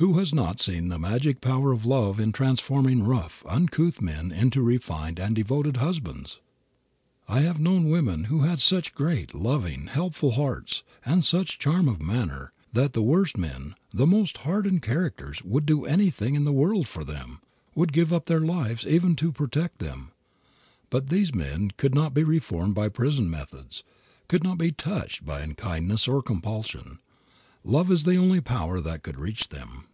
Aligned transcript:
Who 0.00 0.18
has 0.20 0.32
not 0.32 0.60
seen 0.60 0.90
the 0.90 0.98
magic 1.00 1.40
power 1.40 1.72
of 1.72 1.84
love 1.84 2.20
in 2.20 2.30
transforming 2.30 3.02
rough, 3.02 3.42
uncouth 3.48 4.00
men 4.00 4.30
into 4.30 4.62
refined 4.62 5.18
and 5.18 5.34
devoted 5.34 5.78
husbands? 5.78 6.38
I 7.26 7.40
have 7.40 7.58
known 7.58 7.88
women 7.90 8.22
who 8.26 8.42
had 8.42 8.60
such 8.60 8.94
great, 8.94 9.34
loving, 9.34 9.88
helpful 9.88 10.34
hearts, 10.34 10.84
and 11.04 11.24
such 11.24 11.58
charm 11.58 11.88
of 11.88 12.00
manner, 12.00 12.52
that 12.72 12.92
the 12.92 13.02
worst 13.02 13.36
men, 13.36 13.74
the 13.90 14.06
most 14.06 14.36
hardened 14.46 14.82
characters 14.82 15.42
would 15.42 15.66
do 15.66 15.84
anything 15.84 16.36
in 16.36 16.44
the 16.44 16.52
world 16.52 16.86
for 16.86 17.02
them 17.02 17.40
would 17.74 17.92
give 17.92 18.12
up 18.12 18.26
their 18.26 18.38
lives 18.38 18.86
even 18.86 19.16
to 19.16 19.32
protect 19.32 19.80
them. 19.80 20.12
But 20.90 21.08
these 21.08 21.34
men 21.34 21.72
could 21.76 21.92
not 21.96 22.14
be 22.14 22.22
reformed 22.22 22.76
by 22.76 22.88
prison 22.88 23.28
methods, 23.28 23.82
could 24.28 24.44
not 24.44 24.58
be 24.58 24.70
touched 24.70 25.26
by 25.26 25.40
unkindness 25.40 26.06
or 26.06 26.22
compulsion. 26.22 27.00
Love 27.64 27.90
is 27.90 28.04
the 28.04 28.14
only 28.16 28.40
power 28.40 28.80
that 28.80 29.02
could 29.02 29.18
reach 29.18 29.48
them. 29.48 29.84